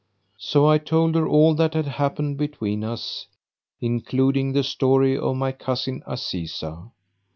[0.39, 3.27] So I told her all that had happened between us,
[3.81, 6.89] including the story of my cousin Azizah.